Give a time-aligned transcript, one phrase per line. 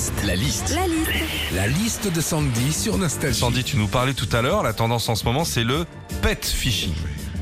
[0.00, 0.24] liste.
[0.24, 0.74] La liste.
[0.74, 1.10] La liste.
[1.52, 3.38] La liste de Sandy sur Nostalgie.
[3.38, 5.84] Sandy, tu nous parlais tout à l'heure, la tendance en ce moment, c'est le
[6.22, 6.94] pet fishing.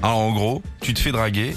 [0.02, 1.54] Alors en gros, tu te fais draguer,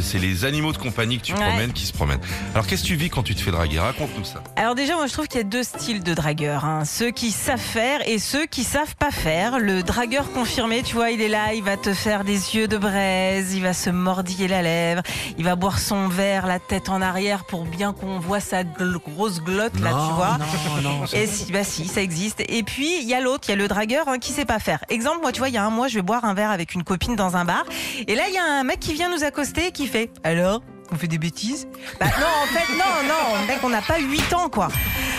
[0.00, 1.38] c'est les animaux de compagnie que tu Ouais.
[1.40, 2.20] promènes qui se promènent.
[2.54, 3.78] Alors qu'est-ce que tu vis quand tu te fais draguer?
[3.80, 4.42] Raconte-nous ça.
[4.56, 6.64] Alors déjà, moi je trouve qu'il y a deux styles de dragueurs.
[6.64, 6.84] hein.
[6.84, 9.58] Ceux qui savent faire et ceux qui savent pas faire.
[9.58, 12.76] Le dragueur confirmé, tu vois, il est là, il va te faire des yeux de
[12.76, 15.02] braise, il va se mordiller la lèvre,
[15.38, 18.98] il va boire son verre, la tête en arrière pour bien qu'on voit sa gl-
[18.98, 20.38] grosse glotte là, tu vois.
[20.82, 22.42] Non, non, Et si, bah si, ça existe.
[22.48, 24.58] Et puis il y a l'autre, il y a le dragueur hein, qui sait pas
[24.58, 24.84] faire.
[24.88, 26.74] Exemple, moi tu vois, il y a un mois, je vais boire un verre avec
[26.74, 27.64] une copine dans un bar,
[28.06, 30.62] et là il y a un mec qui vient nous accoster qui fait alors.
[30.94, 31.66] On fait des bêtises
[31.98, 34.68] Bah non, en fait, non, non, mec, on n'a pas 8 ans, quoi.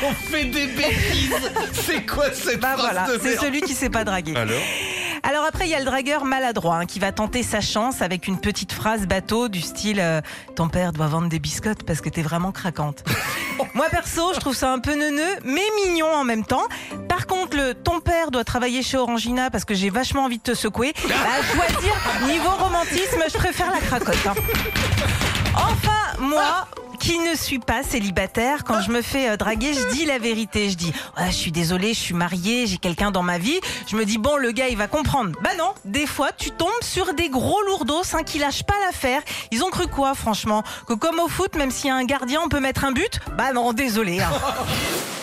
[0.08, 1.34] On fait des bêtises
[1.74, 4.36] C'est quoi cette Bah voilà, c'est celui qui sait pas draguer.
[4.36, 4.62] Alors
[5.24, 8.28] Alors après, il y a le dragueur maladroit hein, qui va tenter sa chance avec
[8.28, 10.22] une petite phrase bateau du style euh,
[10.56, 13.04] Ton père doit vendre des biscottes parce que t'es vraiment craquante.
[13.74, 16.64] Moi perso, je trouve ça un peu neuneux, mais mignon en même temps.
[17.84, 20.94] Ton père doit travailler chez Orangina parce que j'ai vachement envie de te secouer.
[21.08, 24.18] Bah, niveau romantisme, je préfère la cracotte.
[24.28, 24.34] hein.
[25.56, 26.68] Enfin, moi,
[27.00, 30.70] qui ne suis pas célibataire, quand je me fais euh, draguer, je dis la vérité.
[30.70, 30.92] Je dis,
[31.28, 33.60] je suis désolée, je suis mariée, j'ai quelqu'un dans ma vie.
[33.88, 35.32] Je me dis, bon, le gars, il va comprendre.
[35.44, 39.22] Bah non, des fois, tu tombes sur des gros lourdos hein, qui lâchent pas l'affaire.
[39.52, 40.64] Ils ont cru quoi, franchement?
[40.88, 43.20] Que comme au foot, même s'il y a un gardien, on peut mettre un but?
[43.38, 44.20] Bah non, désolé.
[44.22, 44.32] hein.